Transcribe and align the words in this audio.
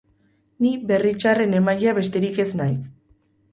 Ni 0.65 0.71
berri 0.91 1.11
txarren 1.25 1.55
emailea 1.61 1.95
besterik 2.01 2.43
ez 2.47 2.49
naiz. 2.65 2.93